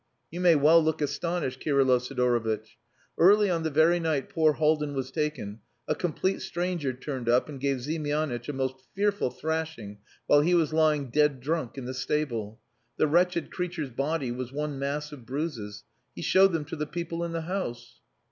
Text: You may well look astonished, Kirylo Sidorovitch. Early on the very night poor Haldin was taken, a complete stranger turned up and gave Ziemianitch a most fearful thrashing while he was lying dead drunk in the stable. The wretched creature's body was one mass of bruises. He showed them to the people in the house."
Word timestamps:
You 0.31 0.39
may 0.39 0.55
well 0.55 0.83
look 0.83 0.99
astonished, 0.99 1.59
Kirylo 1.59 1.99
Sidorovitch. 1.99 2.77
Early 3.19 3.51
on 3.51 3.61
the 3.61 3.69
very 3.69 3.99
night 3.99 4.29
poor 4.29 4.53
Haldin 4.53 4.95
was 4.95 5.11
taken, 5.11 5.59
a 5.87 5.93
complete 5.93 6.41
stranger 6.41 6.91
turned 6.91 7.29
up 7.29 7.47
and 7.47 7.59
gave 7.59 7.81
Ziemianitch 7.81 8.49
a 8.49 8.53
most 8.53 8.77
fearful 8.95 9.29
thrashing 9.29 9.99
while 10.25 10.41
he 10.41 10.55
was 10.55 10.73
lying 10.73 11.11
dead 11.11 11.39
drunk 11.39 11.77
in 11.77 11.85
the 11.85 11.93
stable. 11.93 12.59
The 12.97 13.05
wretched 13.05 13.51
creature's 13.51 13.91
body 13.91 14.31
was 14.31 14.51
one 14.51 14.79
mass 14.79 15.11
of 15.11 15.23
bruises. 15.27 15.83
He 16.15 16.23
showed 16.23 16.51
them 16.51 16.65
to 16.65 16.75
the 16.75 16.87
people 16.87 17.23
in 17.23 17.33
the 17.33 17.41
house." 17.41 17.99